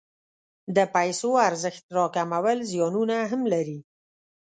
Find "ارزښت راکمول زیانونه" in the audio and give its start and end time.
1.49-3.17